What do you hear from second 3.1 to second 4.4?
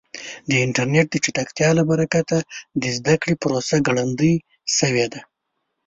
کړې پروسه ګړندۍ